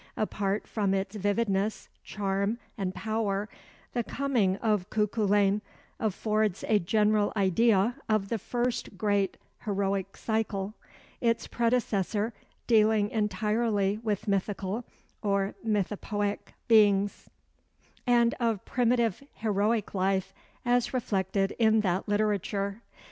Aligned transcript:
Apart 0.17 0.65
from 0.65 0.95
its 0.95 1.15
vividness, 1.15 1.87
charm, 2.03 2.57
and 2.75 2.95
power, 2.95 3.47
'The 3.93 4.03
Coming 4.05 4.55
of 4.55 4.89
Cuculain' 4.89 5.61
affords 5.99 6.63
a 6.67 6.79
general 6.79 7.31
idea 7.37 7.93
of 8.09 8.29
the 8.29 8.39
first 8.39 8.97
great 8.97 9.37
heroic 9.63 10.17
cycle 10.17 10.73
(its 11.21 11.45
predecessor 11.45 12.33
dealing 12.65 13.11
entirely 13.11 13.99
with 14.01 14.27
mythical 14.27 14.85
or 15.21 15.53
mythopoeic 15.63 16.55
beings), 16.67 17.29
and 18.07 18.33
of 18.39 18.65
primitive 18.65 19.21
heroic 19.35 19.93
life 19.93 20.33
as 20.65 20.95
reflected 20.95 21.51
in 21.59 21.81
that 21.81 22.09
literature. 22.09 22.81